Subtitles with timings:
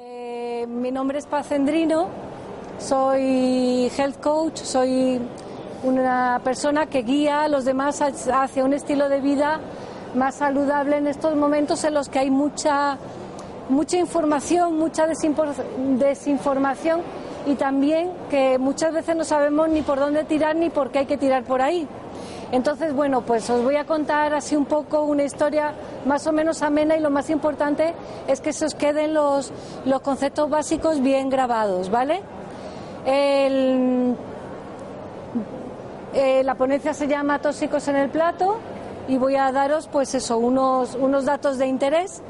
[0.00, 2.08] Eh, mi nombre es Paz Endrino,
[2.78, 5.20] soy health coach, soy
[5.82, 9.60] una persona que guía a los demás hacia un estilo de vida
[10.14, 12.98] más saludable en estos momentos en los que hay mucha,
[13.68, 15.54] mucha información, mucha desinfor-
[15.98, 17.00] desinformación
[17.46, 21.06] y también que muchas veces no sabemos ni por dónde tirar ni por qué hay
[21.06, 21.86] que tirar por ahí.
[22.50, 25.74] Entonces, bueno, pues os voy a contar así un poco una historia
[26.06, 27.94] más o menos amena y lo más importante
[28.26, 29.52] es que se os queden los,
[29.84, 32.22] los conceptos básicos bien grabados, ¿vale?
[33.04, 34.14] Eh,
[36.42, 38.56] la ponencia se llama Tóxicos en el plato
[39.08, 42.22] y voy a daros pues eso, unos, unos datos de interés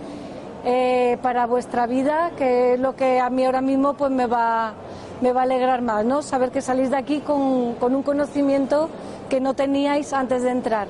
[0.64, 4.72] eh, para vuestra vida, que es lo que a mí ahora mismo pues me va,
[5.20, 6.22] me va a alegrar más, ¿no?
[6.22, 8.88] Saber que salís de aquí con, con un conocimiento
[9.28, 10.88] que no teníais antes de entrar.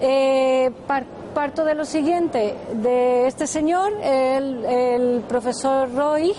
[0.00, 6.32] Eh, par- parto de lo siguiente, de este señor, el, profesor Roy,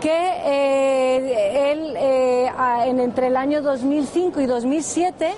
[0.00, 0.10] que
[0.44, 2.50] eh, él eh,
[2.86, 5.32] en, entre el año 2005 y 2007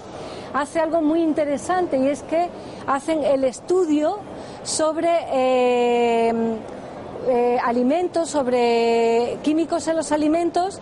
[0.54, 2.48] hace algo muy interesante y es que
[2.86, 4.18] hacen el estudio
[4.62, 5.10] sobre
[7.62, 10.80] alimentos, sobre químicos en los alimentos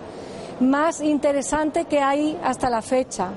[0.61, 3.31] más interesante que hay hasta la fecha.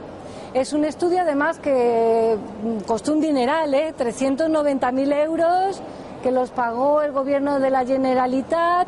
[0.55, 3.93] Es un estudio además que mm, costó un dineral, ¿eh?
[3.93, 5.81] 390.000 euros,
[6.23, 8.87] que los pagó el gobierno de la Generalitat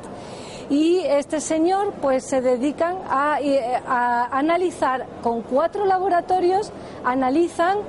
[0.69, 6.71] y este señor pues se dedican a, eh, analizar con cuatro laboratorios,
[7.03, 7.79] analizan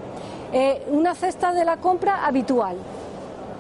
[0.53, 2.79] eh, una cesta de la compra habitual.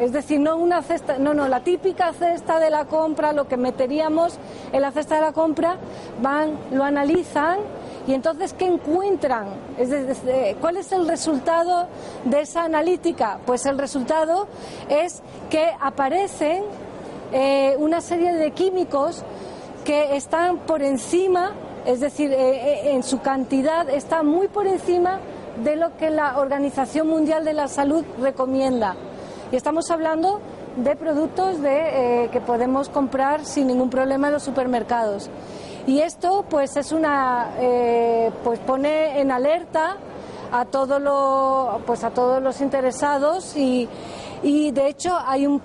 [0.01, 3.57] Es decir, no una cesta, no, no, la típica cesta de la compra, lo que
[3.57, 4.37] meteríamos
[4.73, 5.77] en la cesta de la compra,
[6.21, 7.61] van, lo analizan
[8.09, 9.49] y entonces ¿qué encuentran?
[10.63, 11.89] ¿cuál es el resultado
[12.25, 13.39] de esa analítica?
[13.45, 14.49] Pues el resultado
[14.89, 16.65] es que aparecen
[17.33, 19.23] eh, una serie de químicos
[19.85, 21.53] que están por encima,
[21.85, 25.21] es decir, eh, eh, en su cantidad está muy por encima
[25.63, 28.97] de lo que la Organización Mundial de la Salud recomienda.
[29.53, 30.41] Y estamos hablando
[30.77, 35.29] de productos que podemos comprar sin ningún problema en los supermercados.
[35.89, 39.97] Y esto, pues, es una, eh, pues, pone en alerta
[40.53, 43.89] a todo lo, pues, a todos los interesados y,
[44.43, 45.63] y de hecho hay un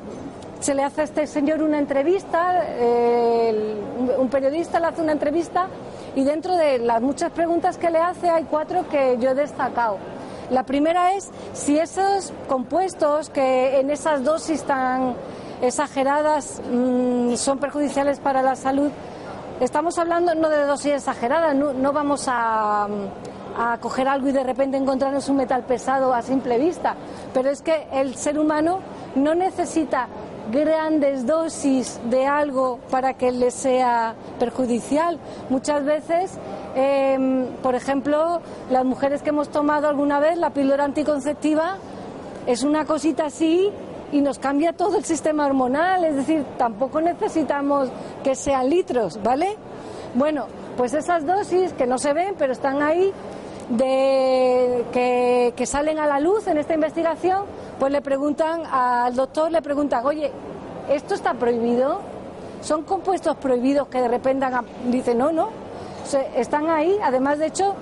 [0.61, 3.75] se le hace a este señor una entrevista, eh,
[4.17, 5.67] un periodista le hace una entrevista
[6.16, 9.97] y dentro de las muchas preguntas que le hace hay cuatro que yo he destacado.
[10.50, 15.16] La primera es si esos compuestos que en esas dosis tan
[15.61, 18.90] exageradas mm, son perjudiciales para la salud,
[19.63, 22.88] estamos hablando no de dosis exageradas, no, vamos a,
[23.57, 26.96] a coger algo y de repente encontrarnos un metal pesado a simple vista,
[27.34, 28.79] pero es que el ser humano
[29.16, 30.07] no necesita
[30.52, 35.18] grandes dosis de algo para que le sea perjudicial.
[35.50, 36.38] Muchas veces,
[36.75, 41.78] eh, por ejemplo, las mujeres que hemos tomado alguna vez la píldora anticonceptiva
[42.46, 43.72] es una cosita así
[44.13, 47.90] y nos cambia todo el sistema hormonal, es decir, tampoco necesitamos
[48.24, 49.57] que sean litros, ¿vale?
[50.13, 50.46] Bueno,
[50.78, 53.12] pues esas dosis que no se ven, pero están ahí,
[53.69, 57.46] de, que, que salen a la luz en esta investigación,
[57.79, 60.31] pues le preguntan al doctor, le preguntan, oye,
[60.90, 62.00] ¿esto está prohibido?
[62.62, 65.50] ¿Son compuestos prohibidos que de repente hagan-?" dice no, no,
[66.35, 67.73] están ahí, además de hecho,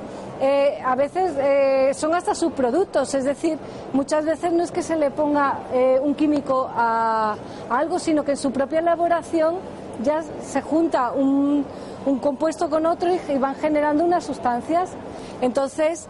[0.44, 3.60] eh, a veces eh, son hasta subproductos, es decir,
[3.94, 7.36] muchas veces no es que se le ponga eh, un químico a,
[7.70, 9.58] algo, sino que en su propia elaboración
[10.04, 11.64] ya se junta un,
[12.24, 14.90] compuesto con otro y, van generando unas sustancias.
[15.42, 16.08] Entonces,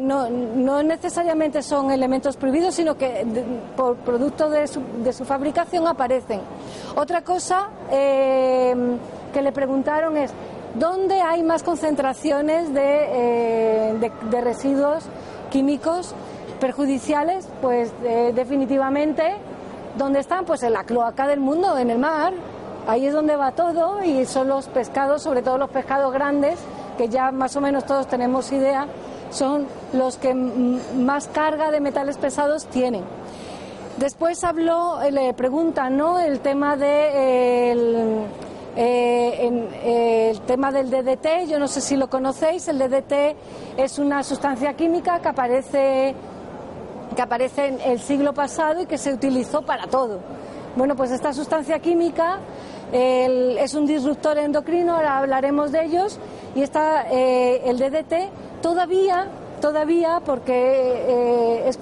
[0.00, 3.26] no, necesariamente son elementos prohibidos, sino que
[3.76, 6.40] por producto de su, fabricación aparecen.
[6.96, 10.32] Otra cosa que le preguntaron es,
[10.74, 15.04] ¿dónde hay más concentraciones de, eh, de- de residuos
[15.50, 16.14] químicos
[16.60, 17.48] perjudiciales?
[17.62, 19.36] Pues eh, definitivamente,
[19.96, 20.44] ¿dónde están?
[20.44, 22.32] Pues en la cloaca del mundo, en el mar.
[22.86, 26.58] Ahí es donde va todo y son los pescados, sobre todo los pescados grandes,
[26.96, 28.86] que ya más o menos todos tenemos idea,
[29.30, 33.04] son los que más carga de metales pesados tienen.
[33.98, 36.18] Después habló, eh, le preguntan, ¿no?
[36.18, 38.24] El tema de
[38.80, 43.36] eh, el tema del DDT, yo no sé si lo conocéis, el DDT
[43.76, 46.14] es una sustancia química que aparece
[47.16, 50.20] que aparece en el siglo pasado y que se utilizó para todo.
[50.76, 52.38] Bueno, pues esta sustancia química
[52.92, 56.20] es un disruptor endocrino, ahora hablaremos de ellos,
[56.54, 59.26] y está eh, el DDT todavía,
[59.60, 61.80] todavía, porque eh, es,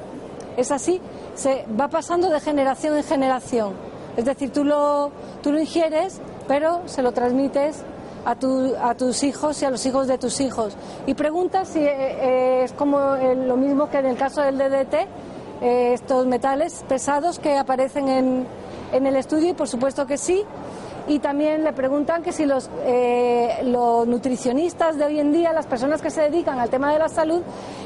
[0.57, 0.99] es, así,
[1.35, 3.75] se va pasando de generación en generación.
[4.17, 5.11] Es decir, tú lo,
[5.43, 7.83] tú lo ingieres, pero se lo transmites
[8.25, 10.77] a, tu, a tus hijos y a los hijos de tus hijos.
[11.07, 14.95] Y preguntas si eh, es como lo mismo que en el caso del DDT,
[15.61, 18.47] estos metales pesados que aparecen en,
[18.93, 20.45] en el estudio, y por supuesto que sí,
[21.09, 25.67] y también le preguntan que si los, eh, los nutricionistas de hoy en día, las
[25.67, 27.43] personas que se dedican al tema de la salud,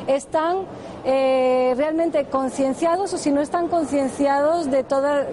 [0.07, 0.59] están
[1.05, 4.85] eh, realmente concienciados o si no están concienciados de,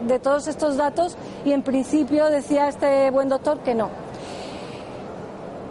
[0.05, 3.89] de todos estos datos y en principio decía este buen doctor que no.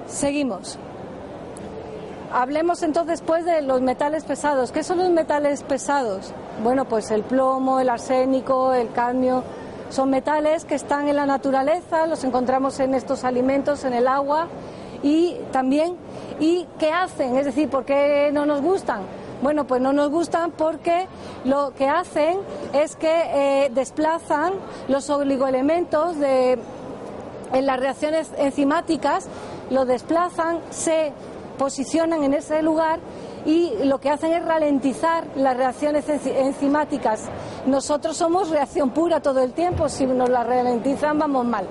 [0.06, 0.78] Seguimos.
[2.32, 4.72] Hablemos entonces pues de los metales pesados.
[4.72, 6.32] ¿Qué son los metales pesados?
[6.62, 9.44] Bueno, pues el plomo, el arsénico, el cadmio,
[9.90, 14.48] son metales que están en la naturaleza, los encontramos en estos alimentos, en el agua
[15.02, 15.96] y también,
[16.40, 17.36] ¿y qué hacen?
[17.36, 19.02] Es decir, ¿por qué no nos gustan?
[19.42, 21.06] Bueno, pues no nos gustan porque
[21.44, 22.38] lo que hacen
[22.72, 24.54] es que eh, desplazan
[24.88, 26.58] los oligoelementos de,
[27.52, 29.28] en las reacciones enzimáticas,
[29.70, 31.12] lo desplazan, se
[31.58, 32.98] posicionan en ese lugar
[33.46, 37.22] y lo que hacen es ralentizar las reacciones enzimáticas.
[37.64, 41.66] Nosotros somos reacción pura todo el tiempo, si nos la ralentizan vamos mal.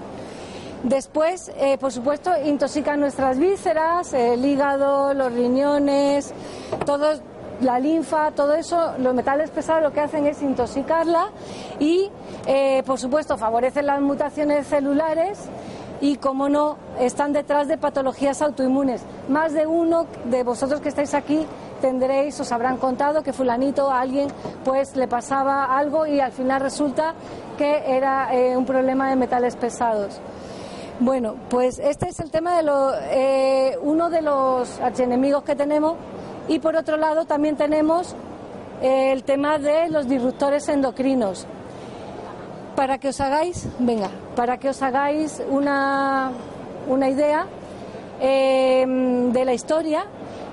[0.84, 6.34] Después, eh, por supuesto, intoxican nuestras vísceras, el hígado, los riñones,
[6.86, 7.20] todo,
[7.60, 11.30] la linfa, todo eso, los metales pesados lo que hacen es intoxicarla
[11.80, 12.10] y,
[12.46, 15.40] eh, por supuesto, favorecen las mutaciones celulares
[16.02, 19.02] y, como no, están detrás de patologías autoinmunes.
[19.28, 21.46] Más de uno de vosotros que estáis aquí
[21.82, 24.28] tendréis, os habrán contado que fulanito a alguien
[24.64, 27.14] pues le pasaba algo y al final resulta
[27.58, 30.20] que era eh, un problema de metales pesados.
[31.00, 32.72] Bueno, pues este es el tema de
[33.12, 35.96] eh, uno de los archienemigos que tenemos
[36.48, 38.16] y por otro lado también tenemos
[38.82, 41.46] eh, el tema de los disruptores endocrinos.
[42.76, 46.32] Para que os hagáis, venga, para que os hagáis una,
[46.88, 47.48] una idea
[48.20, 50.06] de la historia,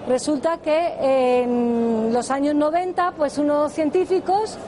[0.08, 4.58] Resulta que en los años 90, pues unos científicos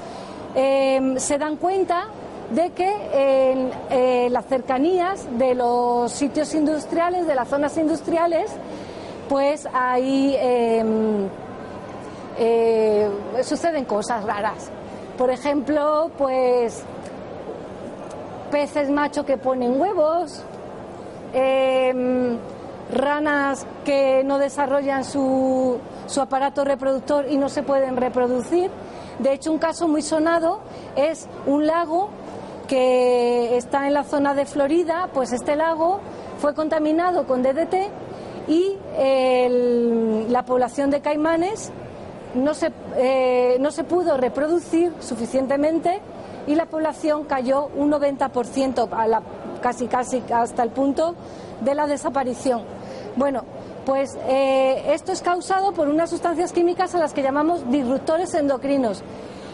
[0.54, 2.06] em, se dan cuenta
[2.50, 8.52] de que en eh, las cercanías de los sitios industriales, de las zonas industriales,
[9.28, 11.28] pues ahí em,
[12.38, 13.10] eh,
[13.42, 14.70] suceden cosas raras.
[15.18, 16.84] Por ejemplo, pues
[18.50, 20.42] peces macho que ponen huevos,
[21.32, 22.38] em,
[22.92, 28.70] ranas que no desarrollan su, su aparato reproductor y no se pueden reproducir.
[29.18, 30.60] De hecho, un caso muy sonado
[30.96, 32.10] es un lago
[32.66, 36.00] que está en la zona de Florida, pues este lago
[36.38, 37.74] fue contaminado con DDT
[38.48, 38.76] y
[40.28, 41.70] la población de caimanes
[42.34, 46.00] no se, eh, no se pudo reproducir suficientemente
[46.46, 49.22] y la población cayó un 90% a la,
[49.62, 51.14] casi casi hasta el punto
[51.60, 52.62] de la desaparición.
[53.16, 53.44] Bueno,
[53.86, 59.02] pues eh, esto es causado por unas sustancias químicas a las que llamamos disruptores endocrinos.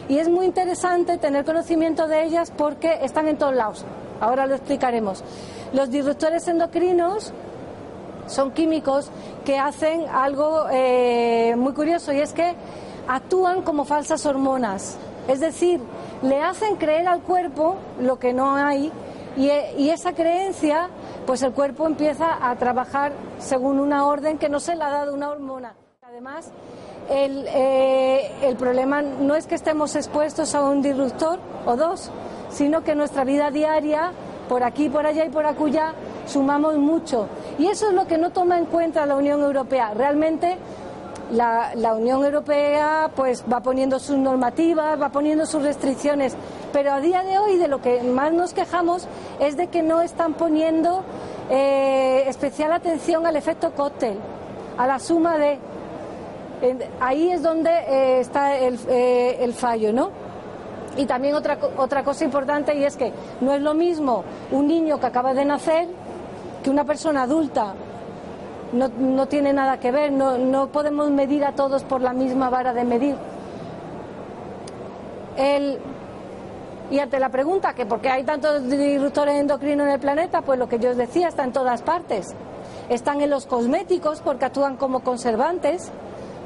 [0.08, 3.84] Y es muy interesante tener conocimiento de ellas porque están en todos lados.
[4.20, 5.22] Ahora lo explicaremos.
[5.72, 7.32] Los disruptores endocrinos
[8.26, 9.10] son químicos
[9.44, 12.54] que hacen algo eh, muy curioso y es que
[13.08, 14.96] actúan como falsas hormonas.
[15.28, 15.80] Es decir,
[16.22, 18.92] le hacen creer al cuerpo lo que no hay
[19.36, 20.88] y, esa creencia,
[21.26, 25.14] pues el cuerpo empieza a trabajar según una orden que no se le ha dado
[25.14, 25.74] una hormona.
[26.02, 26.50] Además,
[27.08, 32.10] el, eh, el problema no es que estemos expuestos a un disruptor o dos,
[32.50, 34.12] sino que nuestra vida diaria,
[34.48, 35.92] por aquí, por allá y por acullá,
[36.26, 37.26] sumamos mucho.
[37.58, 39.92] Y eso es lo que no toma en cuenta la Unión Europea.
[39.94, 40.56] Realmente
[41.30, 46.36] la, la, Unión Europea pues va poniendo sus normativas, va poniendo sus restricciones,
[46.72, 49.06] pero a día de hoy de lo que más nos quejamos
[49.38, 51.04] es de que no están poniendo
[51.50, 54.18] eh, especial atención al efecto cóctel,
[54.78, 55.58] a la suma de...
[57.00, 60.10] ahí es donde eh, está el, eh, el fallo, ¿no?
[60.96, 64.98] Y también otra, otra cosa importante y es que no es lo mismo un niño
[64.98, 65.88] que acaba de nacer
[66.62, 67.74] que una persona adulta
[68.72, 72.50] no, no tiene nada que ver, no, no podemos medir a todos por la misma
[72.50, 73.16] vara de medir.
[75.36, 75.78] El,
[76.90, 80.58] y ante la pregunta que por qué hay tantos disruptores endocrinos en el planeta, pues
[80.58, 82.34] lo que yo os decía está en todas partes.
[82.88, 85.90] Están en los cosméticos porque actúan como conservantes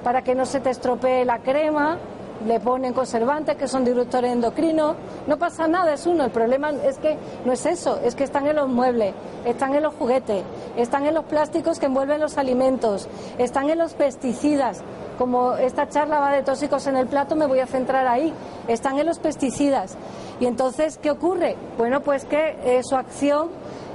[0.02, 1.98] para que no se te estropee la crema,
[2.46, 6.24] le ponen conservantes que son disruptores endocrinos, no pasa nada, es uno.
[6.24, 9.14] El problema es que no es eso, es que están en los muebles,
[9.44, 10.42] están en los juguetes,
[10.76, 14.82] están en los plásticos que envuelven los alimentos, están en los pesticidas.
[15.18, 18.32] Como esta charla va de tóxicos en el plato, me voy a centrar ahí.
[18.66, 19.96] Están en los pesticidas.
[20.40, 21.56] Y entonces, ¿qué ocurre?
[21.78, 23.48] Bueno, pues que eh, su acción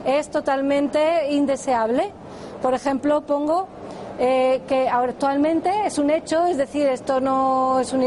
[0.05, 2.13] es totalmente indeseable.
[2.61, 3.67] Por ejemplo, pongo
[4.21, 8.03] eh, que actualmente es un hecho, es decir, esto no es un,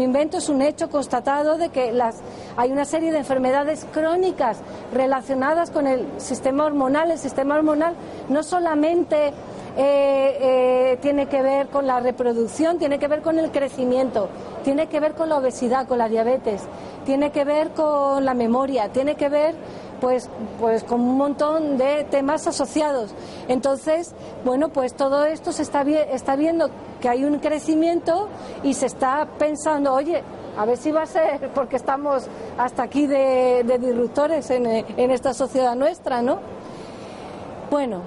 [0.00, 2.16] invento, es un hecho constatado de que las,
[2.56, 4.58] hay una serie de enfermedades crónicas
[4.92, 7.12] relacionadas con el sistema hormonal.
[7.12, 7.94] El sistema hormonal
[8.28, 9.32] no solamente eh,
[9.76, 14.28] eh, tiene que ver con la reproducción, tiene que ver con el crecimiento,
[14.64, 16.62] tiene que ver con la obesidad, con la diabetes,
[17.04, 19.54] tiene que ver con la memoria, tiene que ver
[20.00, 20.28] pues,
[20.60, 23.12] pues con un montón de temas asociados.
[23.48, 28.28] Entonces, bueno, pues todo esto se está, viendo que hay un crecimiento
[28.62, 30.22] y se está pensando, oye,
[30.56, 32.26] a ver si va a ser porque estamos
[32.58, 34.66] hasta aquí de, disruptores en,
[35.10, 36.38] esta sociedad nuestra, ¿no?
[37.70, 38.00] Bueno,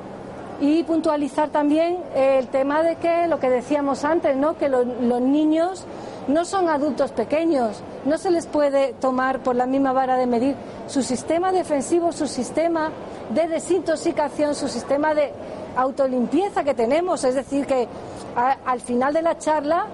[0.61, 4.57] y puntualizar también el tema de que lo que decíamos antes, ¿no?
[4.57, 4.85] Que los
[5.21, 5.85] niños
[6.29, 10.55] no son adultos pequeños, no se les puede tomar por la misma vara de medir
[10.87, 12.91] su sistema defensivo, su sistema
[13.33, 15.33] de desintoxicación, su sistema de
[15.75, 17.23] autolimpieza que tenemos.
[17.23, 17.87] Es decir, que
[18.35, 19.87] al final de la charla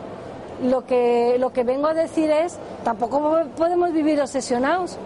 [0.62, 4.98] lo que, lo que vengo a decir es, tampoco podemos vivir obsesionados,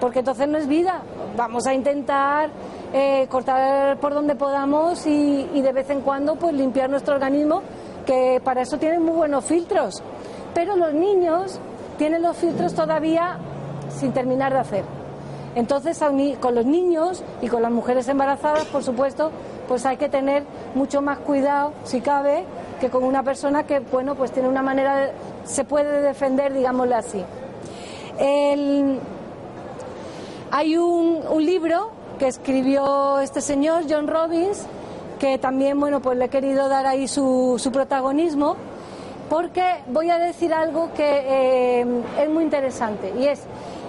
[0.00, 1.02] porque entonces no es vida.
[1.36, 2.50] Vamos a intentar
[2.92, 7.62] eh, cortar por donde podamos y, y de vez en cuando pues limpiar nuestro organismo,
[8.06, 10.00] que para eso tienen muy buenos filtros
[10.56, 11.60] pero los niños
[11.98, 13.36] tienen los filtros todavía
[13.90, 14.84] sin terminar de hacer.
[15.54, 16.02] Entonces,
[16.40, 19.30] con los niños y con las mujeres embarazadas, por supuesto,
[19.68, 20.44] pues hay que tener
[20.74, 22.44] mucho más cuidado, si cabe,
[22.80, 25.10] que con una persona que, bueno, pues tiene una manera,
[25.44, 27.22] se puede defender, digámosle así.
[30.50, 34.64] hay un, libro que escribió este señor, John Robbins,
[35.18, 38.56] que también, bueno, pues le he querido dar ahí su protagonismo
[39.28, 41.86] porque voy a decir algo que eh,
[42.20, 43.40] es muy interesante y es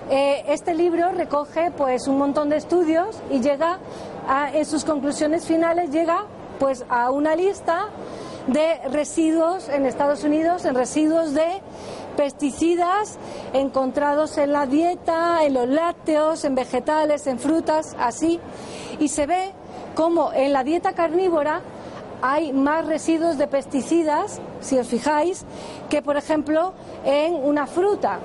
[0.10, 3.80] eh, este libro recoge pues un montón de estudios y llega
[4.28, 6.26] a, en sus conclusiones finales llega
[6.60, 7.88] pues a una lista
[8.48, 11.62] de residuos en Estados Unidos, en residuos de
[12.16, 13.18] pesticidas
[13.54, 18.40] encontrados en la dieta, en los lácteos, en vegetales, en frutas, así,
[19.00, 19.52] y se ve
[19.96, 21.62] como en la dieta carnívora
[22.22, 25.46] hay más residuos de pesticidas, si os fijáis,
[25.90, 26.74] que por ejemplo
[27.06, 28.20] en una fruta.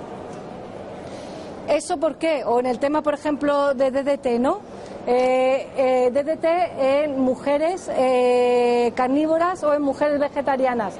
[1.68, 2.44] ¿Eso por qué?
[2.44, 4.60] O en el tema, por ejemplo, de DDT, ¿no?
[5.06, 6.44] Eh, eh, DDT
[6.78, 10.94] en mujeres eh, carnívoras o en mujeres vegetarianas.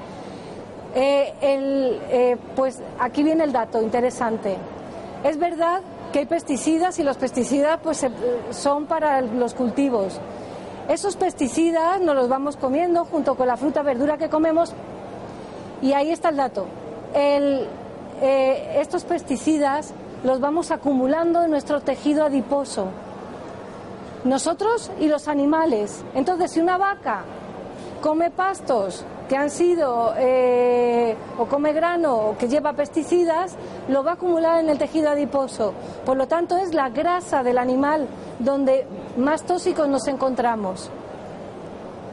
[2.56, 4.56] pues aquí viene el dato interesante.
[5.24, 5.80] Es verdad
[6.12, 8.04] que hay pesticidas y los pesticidas pues,
[8.50, 10.20] son para los cultivos.
[10.88, 14.74] Esos pesticidas nos los vamos comiendo junto con la fruta, verdura que comemos
[15.80, 16.66] y ahí está el dato.
[17.14, 19.92] Eh, estos pesticidas
[20.24, 22.88] los vamos acumulando en nuestro tejido adiposo.
[24.24, 26.04] Nosotros y los animales.
[26.14, 27.22] Entonces, si una vaca
[28.00, 33.56] come pastos que han sido eh, o come grano o que lleva pesticidas,
[33.88, 35.72] lo va a acumular en el tejido adiposo.
[36.04, 38.08] Por lo tanto, es la grasa del animal
[38.38, 38.86] donde
[39.16, 40.90] más tóxicos nos encontramos.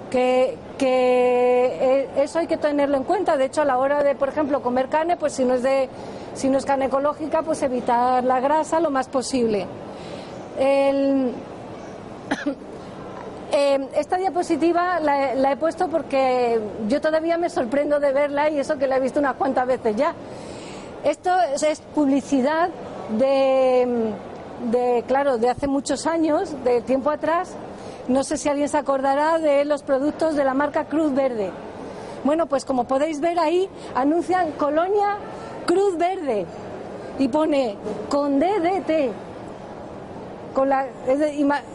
[0.10, 3.36] Que, eh, eso hay que tenerlo en cuenta.
[3.36, 5.90] De hecho, a la hora de, por ejemplo, comer carne, pues si no es de,
[6.36, 9.68] si no es carne ecológica, pues evitar la grasa lo más posible.
[10.58, 11.34] El,
[13.52, 18.78] Eh, esta diapositiva la, he puesto porque yo todavía me sorprendo de verla y eso
[18.78, 20.14] que la he visto unas cuantas veces ya.
[21.04, 22.70] Esto es, publicidad
[23.18, 27.56] de, claro, de hace muchos años, de tiempo atrás.
[28.08, 31.52] No sé si alguien se acordará de los productos de la marca Cruz Verde.
[32.24, 35.18] Bueno, pues como podéis ver ahí, anuncian Colonia
[35.66, 36.46] Cruz Verde
[37.18, 37.78] y pone
[38.10, 39.29] con DDT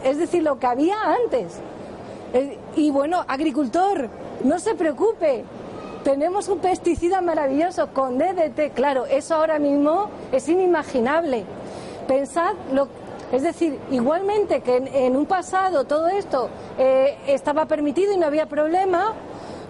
[0.03, 1.59] es, decir, lo que había antes.
[2.75, 4.09] y bueno, agricultor,
[4.43, 5.45] no se preocupe,
[6.05, 11.45] tenemos un pesticida maravilloso con DDT, claro, eso ahora mismo es inimaginable.
[12.07, 12.87] Pensad lo,
[13.31, 18.45] Es decir, igualmente que en, un pasado todo esto eh, estaba permitido y no había
[18.45, 19.13] problema,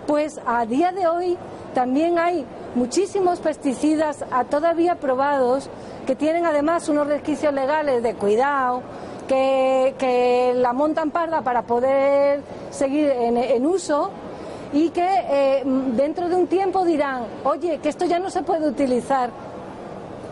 [0.07, 1.37] pues a día de hoy
[1.73, 2.45] también hay
[2.75, 5.69] muchísimos pesticidas todavía probados
[6.05, 8.83] que tienen además unos requisitos legales de cuidado,
[9.27, 14.11] que, la montan parda para poder seguir en, uso
[14.73, 18.67] y que eh, dentro de un tiempo dirán, oye, que esto ya no se puede
[18.67, 19.29] utilizar,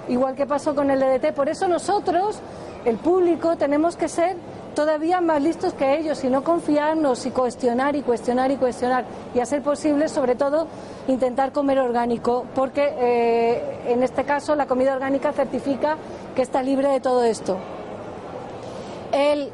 [0.07, 1.33] igual que pasó con el DDT.
[1.33, 2.39] Por eso nosotros,
[2.85, 4.35] el público, tenemos que ser
[4.73, 9.39] todavía más listos que ellos y no confiarnos y cuestionar y cuestionar y cuestionar y
[9.39, 10.67] a ser posible, sobre todo,
[11.07, 15.97] intentar comer orgánico, porque eh, en este caso la comida orgánica certifica
[16.35, 17.57] que está libre de todo esto.
[19.11, 19.51] El,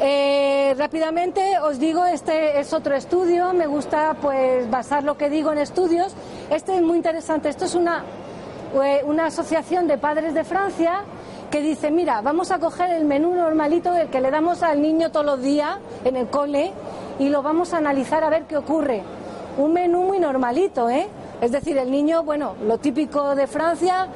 [0.00, 5.52] eh, rápidamente os digo, este es otro estudio, me gusta pues basar lo que digo
[5.52, 6.14] en estudios.
[6.50, 8.04] Este es muy interesante, esto es una,
[8.84, 11.04] eh, una asociación de padres de Francia
[11.54, 15.12] que dice, mira, vamos a coger el menú normalito, el que le damos al niño
[15.12, 16.72] todos los días en el cole,
[17.20, 19.04] y lo vamos a analizar a ver qué ocurre.
[19.56, 21.06] Un menú muy normalito, ¿eh?
[21.40, 24.08] Es decir, el niño, bueno, lo típico de Francia,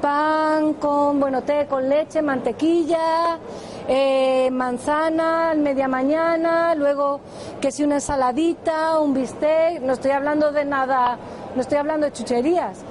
[0.00, 3.40] pan con, bueno, té con leche, mantequilla,
[3.88, 7.18] eh, manzana, media mañana, luego
[7.60, 11.18] que si una ensaladita, un bistec, no estoy hablando de nada,
[11.56, 12.84] no estoy hablando de chucherías.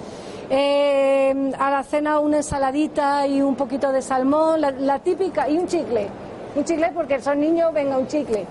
[0.56, 5.68] Eh, a la cena una ensaladita y un poquito de salmón, la, típica, y un
[5.68, 6.08] chicle.
[6.56, 8.46] Un chicle porque son niños, venga un chicle.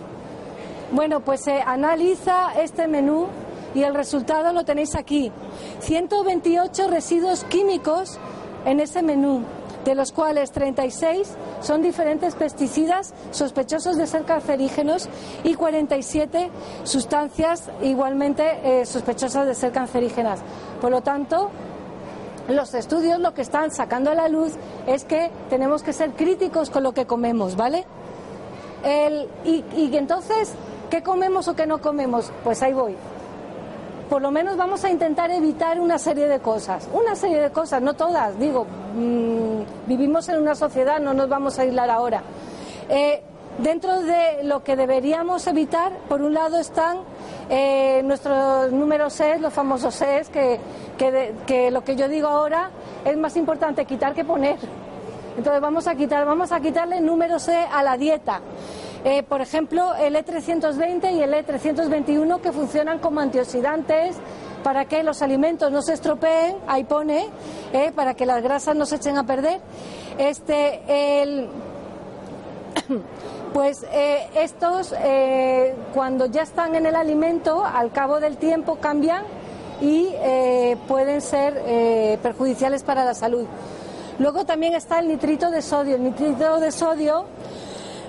[0.91, 3.29] Bueno, pues se analiza este menú
[3.73, 5.31] y el resultado lo tenéis aquí.
[5.79, 8.19] 128 residuos químicos
[8.65, 9.45] en ese menú,
[9.85, 15.09] de los cuales 36 son diferentes pesticidas sospechosos de ser cancerígenos
[15.45, 16.51] y 47
[16.83, 20.41] sustancias igualmente eh, sospechosas de ser cancerígenas.
[20.81, 21.53] Por lo tanto,
[22.49, 24.53] los estudios lo que están sacando a la luz
[24.87, 27.85] es que tenemos que ser críticos con lo que comemos, ¿vale?
[29.45, 30.53] y, entonces,
[30.91, 32.33] ¿qué comemos o qué no comemos?
[32.43, 32.97] Pues ahí voy.
[34.11, 36.89] Por lo menos vamos a intentar evitar una serie de cosas.
[36.93, 41.59] Una serie de cosas, no todas, digo, mm, vivimos en una sociedad, no nos vamos
[41.59, 42.23] a aislar ahora.
[42.89, 43.23] Eh,
[43.59, 46.99] dentro de lo que deberíamos evitar, por un lado están
[47.51, 50.61] eh, nuestros números SES, los famosos SES, que
[51.47, 52.71] que, lo que yo digo ahora
[53.05, 54.57] es más importante quitar que poner.
[55.37, 58.41] Entonces vamos a quitar, vamos a quitarle número C a la dieta.
[59.05, 64.17] Eh, por ejemplo, el E320 y el E321 que funcionan como antioxidantes
[64.63, 67.29] para que los alimentos no se estropeen, ahí pone,
[67.73, 69.61] eh, para que las grasas no se echen a perder.
[70.19, 71.49] Este, el,
[73.53, 74.95] pues eh, estos,
[75.95, 79.25] cuando ya están en el alimento, al cabo del tiempo cambian
[79.83, 83.47] y eh, pueden ser eh, perjudiciales para la salud.
[84.19, 85.97] Luego también está el nitrito de sodio.
[85.97, 87.25] El nitrito de sodio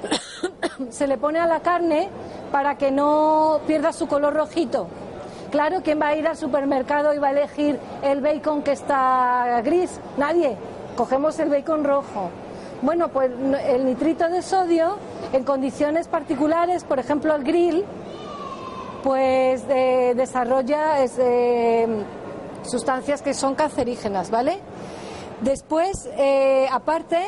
[0.92, 2.10] se le pone a la carne
[2.52, 4.88] para que no pierda su color rojito.
[5.50, 9.60] Claro, ¿quién va a ir al supermercado y va a elegir el bacon que está
[9.64, 10.00] gris?
[10.18, 10.56] Nadie.
[10.96, 12.30] Cogemos el bacon rojo.
[12.84, 13.32] Bueno, pues
[13.66, 14.98] el nitrito de sodio
[15.34, 17.84] en condiciones particulares, por ejemplo el grill,
[19.04, 21.88] pues eh, desarrolla eh,
[22.64, 24.60] sustancias que son cancerígenas, ¿vale?
[25.42, 27.20] Después, eh, aparte,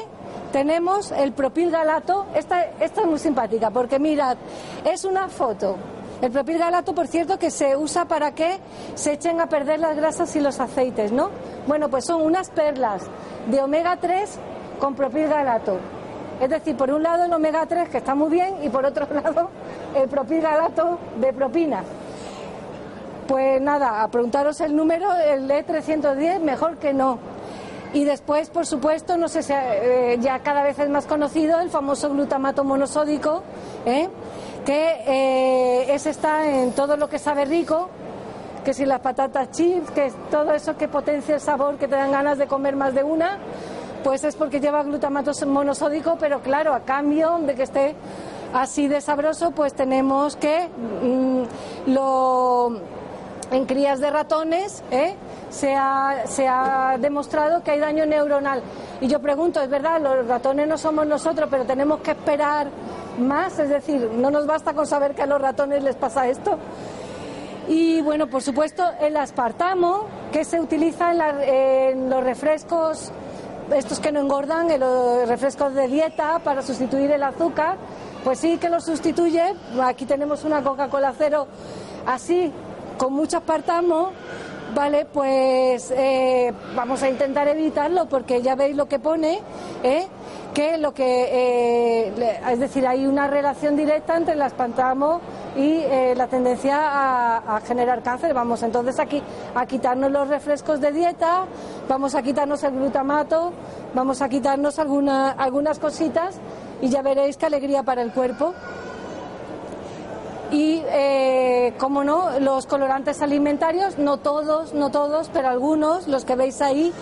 [0.54, 2.28] tenemos el propilgalato.
[2.34, 4.38] Esta, esta es muy simpática porque mirad,
[4.86, 5.76] es una foto.
[6.22, 8.60] El propilgalato, por cierto, que se usa para que
[8.94, 11.30] se echen a perder las grasas y los aceites, ¿no?
[11.68, 13.04] Bueno, pues son unas perlas
[13.48, 14.40] de omega 3
[14.80, 15.78] con propilgalato.
[16.40, 19.08] Es decir, por un lado el omega 3, que está muy bien, y por otro
[19.14, 19.50] lado
[19.96, 21.84] el propilalato de propina.
[23.28, 27.18] Pues nada, a preguntaros el número, el E310, mejor que no.
[27.94, 31.70] Y después, por supuesto, no sé si eh, ya cada vez es más conocido el
[31.70, 33.42] famoso glutamato monosódico,
[33.86, 34.10] ¿eh?
[34.66, 37.90] que eh, ese está en todo lo que sabe rico,
[38.66, 42.12] que si las patatas chips, que todo eso que potencia el sabor, que te dan
[42.12, 43.38] ganas de comer más de una,
[44.06, 47.96] pues es porque lleva glutamato monosódico, pero claro, a cambio de que esté
[48.54, 52.70] así de sabroso, pues tenemos que mm, lo
[53.50, 55.16] en crías de ratones ¿eh?
[55.50, 58.62] se, ha, se ha demostrado que hay daño neuronal.
[59.02, 62.68] Y yo pregunto, es verdad, los ratones no somos nosotros, pero tenemos que esperar
[63.18, 66.60] más, es decir, no nos basta con saber que a los ratones les pasa esto.
[67.68, 71.12] Y bueno, por supuesto, el aspartamo, que se utiliza
[71.44, 73.12] en los refrescos
[73.74, 77.78] estos que no engordan, los refrescos de dieta para sustituir el azúcar,
[78.24, 79.54] pues sí que lo sustituye.
[79.84, 81.48] Aquí tenemos una Coca-Cola cero
[82.06, 82.52] así,
[82.98, 84.12] con mucho aspartamo,
[84.76, 89.40] Vale, pues eh, vamos a intentar evitarlo porque ya veis lo que pone,
[89.84, 90.06] ¿eh?
[90.54, 95.22] que lo que eh, es decir hay una relación directa entre el espantamo
[95.56, 95.82] y
[96.14, 96.76] la tendencia
[97.56, 98.34] a, generar cáncer.
[98.34, 99.24] Vamos entonces aquí
[99.56, 101.46] a quitarnos los refrescos de dieta,
[101.88, 103.54] vamos a quitarnos el glutamato,
[103.94, 106.36] vamos a quitarnos alguna, algunas cositas
[106.82, 108.54] y ya veréis qué alegría para el cuerpo
[110.56, 116.36] y, eh, como no, los colorantes alimentarios, no todos, no todos, pero algunos, los que
[116.36, 116.94] veis ahí,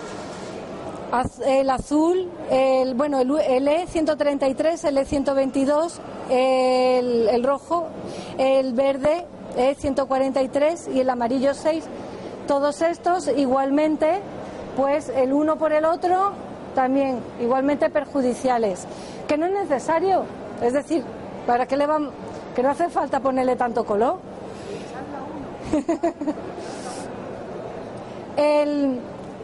[1.46, 5.92] el azul, el, bueno, el, E133, el E122,
[6.30, 7.86] el, el rojo,
[8.38, 9.24] el verde,
[9.56, 11.84] E143 y el amarillo 6,
[12.48, 14.20] todos estos igualmente,
[14.76, 16.32] pues el uno por el otro,
[16.74, 18.84] también igualmente perjudiciales,
[19.28, 20.24] que no es necesario,
[20.60, 21.04] es decir,
[21.46, 22.12] ¿para qué le vamos?
[22.54, 24.18] Que no hace falta ponerle tanto color.
[28.36, 29.00] El,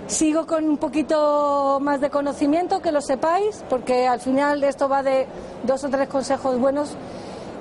[0.06, 5.02] sigo con un poquito más de conocimiento, que lo sepáis, porque al final esto va
[5.02, 5.26] de
[5.62, 6.96] dos o tres consejos buenos,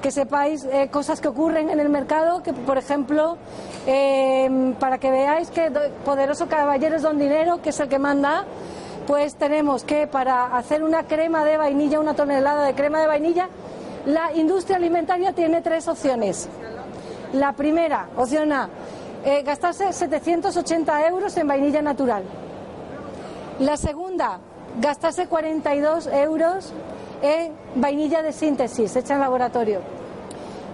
[0.02, 3.38] que sepáis eh, cosas que ocurren en el mercado, que por ejemplo,
[3.86, 5.72] em, para que veáis que
[6.06, 8.46] Poderoso Caballero es Don Dinero, que es el que manda,
[9.06, 13.50] pues tenemos que para hacer una crema de vainilla, una tonelada de crema de vainilla,
[14.10, 16.50] la industria alimentaria tiene tres opciones.
[17.34, 18.68] La primera, opción A,
[19.24, 22.24] eh, gastarse 780 euros en vainilla natural.
[23.60, 24.40] La segunda,
[24.82, 26.74] gastarse 42 euros
[27.22, 29.82] en vainilla de síntesis hecha en laboratorio.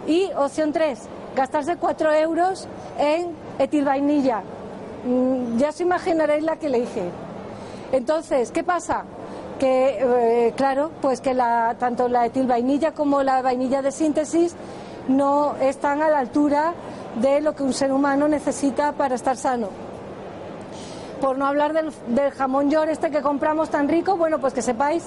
[0.07, 0.99] Y opción 3,
[1.35, 4.43] gastarse 4 euros en etilvainilla.
[5.03, 7.09] Mm, ya os imaginaréis la que le dije.
[7.91, 9.03] Entonces, ¿qué pasa?
[9.59, 14.55] Que eh, claro, pues que la, tanto la etilvainilla como la vainilla de síntesis
[15.07, 16.73] no están a la altura
[17.21, 19.69] de lo que un ser humano necesita para estar sano.
[21.21, 25.05] Por no hablar del, jamón york este que compramos tan rico, bueno, pues que sepáis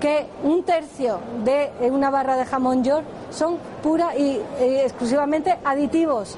[0.00, 6.36] que un tercio de una barra de jamón york son pura y, exclusivamente aditivos.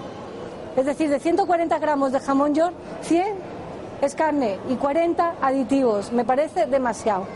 [0.77, 3.57] Es decir, de 140 gramos de jamón york, 100
[4.03, 6.13] es carne y 40 aditivos.
[6.13, 7.27] Me parece demasiado.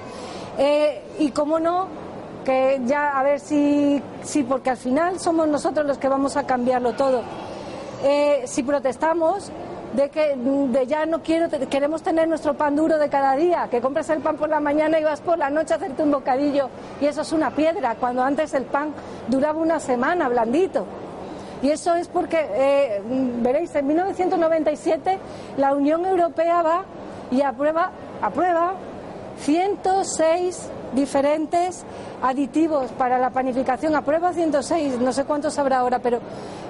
[0.63, 1.87] Eh, y cómo no,
[2.45, 6.45] que ya a ver si, si, porque al final somos nosotros los que vamos a
[6.45, 7.23] cambiarlo todo.
[8.05, 9.51] Eh, si protestamos
[9.95, 13.81] de que de ya no quiero, queremos tener nuestro pan duro de cada día, que
[13.81, 16.69] compras el pan por la mañana y vas por la noche a hacerte un bocadillo
[17.01, 18.93] y eso es una piedra, cuando antes el pan
[19.29, 20.85] duraba una semana blandito.
[21.63, 23.03] Y eso es porque, eh,
[23.41, 25.19] veréis, en 1997
[25.57, 26.85] la Unión Europea va
[27.31, 28.75] y aprueba, aprueba
[29.41, 31.85] 106 diferentes
[32.23, 33.95] aditivos para la panificación.
[33.97, 36.19] A prueba 106, no sé cuántos habrá ahora, pero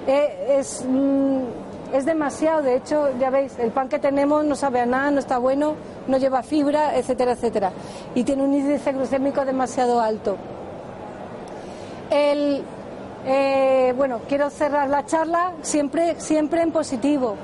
[0.07, 2.61] eh, es, mm, es demasiado.
[2.61, 5.75] De hecho, ya veis, el pan que tenemos no sabe a nada, no está bueno,
[6.07, 7.71] no lleva fibra, etcétera, etcétera.
[8.15, 10.37] Y tiene un índice glucémico demasiado alto.
[12.09, 12.63] El,
[13.25, 17.35] eh, bueno, quiero cerrar la charla siempre, siempre en positivo,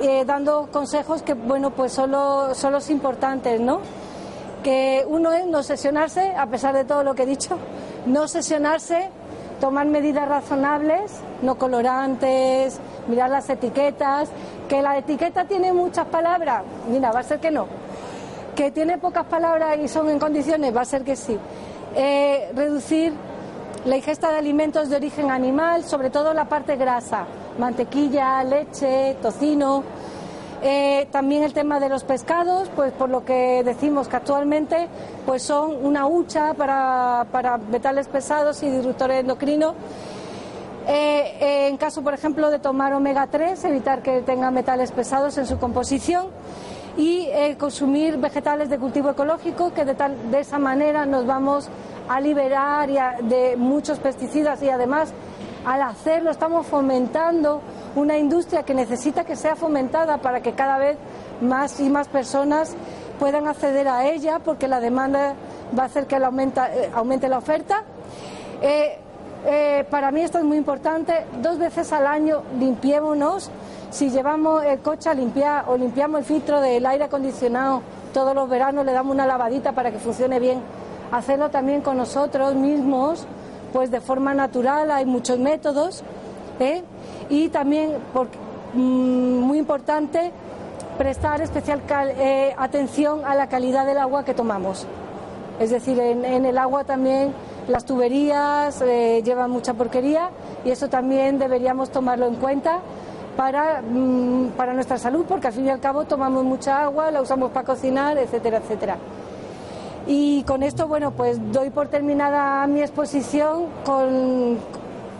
[0.00, 3.80] eh, dando consejos que, bueno, pues solo, son los importantes, ¿no?
[4.62, 7.58] Que uno es no sesionarse, a pesar de todo lo que he dicho,
[8.06, 9.10] no sesionarse,
[9.60, 14.28] tomar medidas razonables, no colorantes, mirar las etiquetas,
[14.68, 17.66] que la etiqueta tiene muchas palabras, mira, va a ser que no,
[18.54, 21.38] que tiene pocas palabras y son en condiciones, va a ser que sí.
[21.94, 23.12] Eh, reducir
[23.84, 27.24] la ingesta de alimentos de origen animal, sobre todo la parte grasa,
[27.58, 29.84] mantequilla, leche, tocino,
[30.62, 34.88] eh, también el tema de los pescados, pues por lo que decimos que actualmente
[35.24, 39.74] pues son una hucha para, para metales pesados y disruptores endocrinos.
[40.88, 45.36] Eh, eh, en caso, por ejemplo, de tomar omega 3, evitar que tenga metales pesados
[45.36, 46.28] en su composición
[46.96, 51.68] y consumir vegetales de cultivo ecológico, que de, tal, de esa manera nos vamos
[52.08, 52.88] a liberar
[53.22, 55.12] de muchos pesticidas y además
[55.66, 57.60] al hacerlo estamos fomentando
[57.96, 60.96] una industria que necesita que sea fomentada para que cada vez
[61.40, 62.76] más y más personas
[63.18, 65.34] puedan acceder a ella porque la demanda
[65.76, 67.82] va a hacer que eh, aumente la oferta.
[68.62, 68.96] Eh,
[69.44, 71.26] eh, para mí esto es muy importante.
[71.42, 73.50] Dos veces al año limpiémonos.
[73.90, 77.82] Si llevamos el coche a limpiar o limpiamos el filtro del aire acondicionado
[78.14, 80.60] todos los veranos, le damos una lavadita para que funcione bien.
[81.10, 83.26] Hacerlo también con nosotros mismos,
[83.76, 86.02] pues de forma natural, hay muchos métodos
[87.28, 87.92] y también,
[88.72, 90.32] mm, muy importante,
[90.96, 91.82] prestar especial
[92.16, 94.86] eh, atención a la calidad del agua que tomamos.
[95.60, 97.34] Es decir, en, el agua también
[97.68, 100.30] las tuberías eh, llevan mucha porquería
[100.64, 102.80] y eso también deberíamos tomarlo en cuenta
[103.36, 107.20] para, mm, para nuestra salud, porque al fin y al cabo tomamos mucha agua, la
[107.20, 108.96] usamos para cocinar, etcétera, etcétera.
[110.06, 114.58] Y con esto, bueno, pues doy por terminada mi exposición con,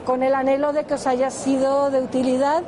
[0.05, 2.63] con el anhelo de que os haya sido de utilidad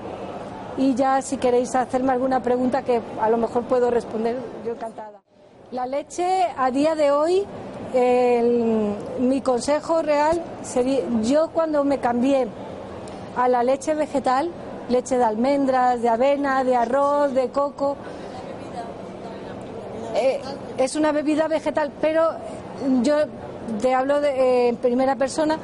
[0.76, 5.20] y ya si queréis hacerme alguna pregunta que a lo mejor puedo responder, yo encantada.
[5.72, 7.44] La leche a día de hoy,
[9.20, 12.48] mi consejo real sería, yo cuando me cambié
[13.36, 14.50] a la leche vegetal,
[14.88, 17.96] leche de almendras, de avena, de arroz, de coco,
[20.18, 20.40] eh,
[20.76, 22.30] es una bebida vegetal, pero
[23.02, 23.16] yo
[23.80, 25.58] te hablo de, eh, en primera persona,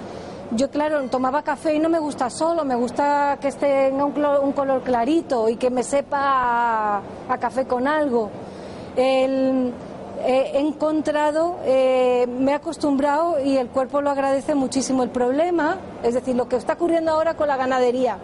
[0.53, 4.53] yo, claro, tomaba café y no me gusta solo, me gusta que esté en un,
[4.53, 8.31] color clarito y que me sepa a, café con algo.
[8.97, 9.73] he
[10.55, 15.03] encontrado, eh, me he acostumbrado y el cuerpo lo agradece muchísimo.
[15.03, 18.19] El problema, es decir, lo que está ocurriendo ahora con la ganadería.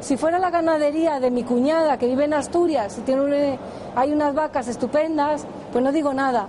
[0.00, 3.58] Si fuera la ganadería de mi cuñada que vive en Asturias y tiene
[3.94, 6.46] hay unas vacas estupendas, pues no digo nada.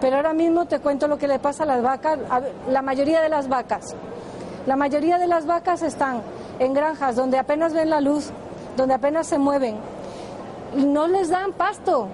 [0.00, 3.20] Pero ahora mismo te cuento lo que le pasa a las vacas, a la mayoría
[3.20, 3.94] de las vacas.
[4.66, 6.22] La mayoría de las vacas están
[6.58, 8.30] en granjas donde apenas ven la luz,
[8.76, 9.76] donde apenas se mueven.
[10.74, 12.08] No les dan pasto,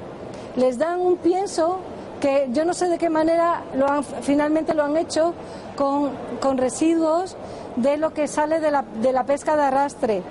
[0.57, 1.79] les dan un pienso
[2.21, 3.62] que yo no sé de qué manera
[4.21, 5.35] finalmente lo han hecho
[5.77, 7.37] con, residuos
[7.77, 10.23] de lo que sale de la, de la, pesca de arrastre.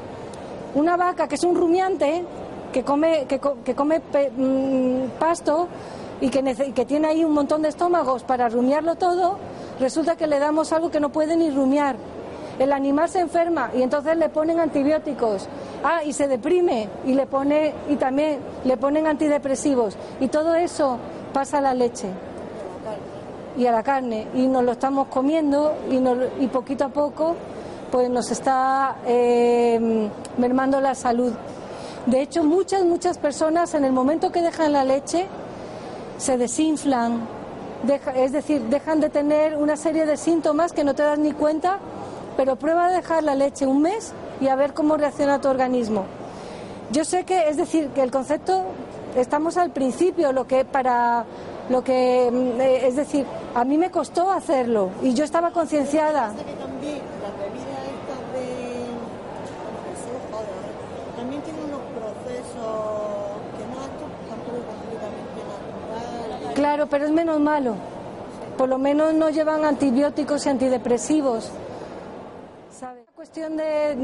[0.74, 2.24] Una vaca que es un rumiante,
[2.72, 3.40] que come, que,
[3.76, 5.68] come mm, pasto
[6.22, 9.38] y que, que tiene ahí un montón de estómagos para rumiarlo todo,
[9.80, 11.96] resulta que le damos algo que no puede ni rumiar.
[12.60, 15.48] El animal se enferma y entonces le ponen antibióticos.
[15.84, 20.98] Ah, y se deprime y le pone y también le ponen antidepresivos y todo eso
[21.34, 22.08] pasa a la leche
[23.58, 27.36] y a la carne y nos lo estamos comiendo y, y poquito a poco
[27.92, 31.34] pues nos está eh, mermando la salud.
[32.06, 35.28] De hecho, muchas, muchas personas en el momento que dejan la leche
[36.18, 37.28] se desinflan,
[38.16, 41.80] es decir, dejan de tener una serie de síntomas que no te das ni cuenta,
[42.38, 46.06] pero prueba a dejar la leche un mes y a ver cómo reacciona tu organismo.
[46.92, 48.64] Yo sé que, es decir, que el concepto,
[49.16, 51.26] estamos al principio, lo que para
[51.70, 53.26] lo que, mm, eh, es decir,
[53.56, 56.34] a mí me costó hacerlo y yo estaba concienciada.
[61.16, 63.80] también tiene unos procesos que no
[64.28, 65.40] tampoco completamente
[66.62, 67.74] Claro, pero es menos malo.
[68.56, 71.50] Por lo menos no llevan antibióticos y antidepresivos.
[72.70, 73.04] ¿Sabes?
[73.08, 73.96] La cuestión de,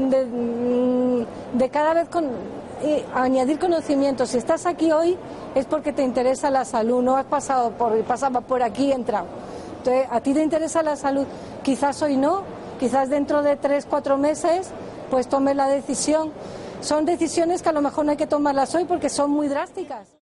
[1.52, 2.08] de, cada vez
[3.14, 4.26] añadir conocimiento.
[4.26, 5.16] Si estás aquí hoy
[5.54, 9.26] es porque te interesa la salud, no has pasado por, pasaba por aquí y entrado.
[9.76, 11.28] Entonces, a ti te interesa la salud.
[11.62, 12.42] Quizás hoy no,
[12.80, 14.70] quizás dentro de tres, cuatro meses,
[15.12, 16.32] pues tomes la decisión.
[16.80, 20.17] Son decisiones que a lo mejor no hay que tomarlas hoy porque son muy drásticas.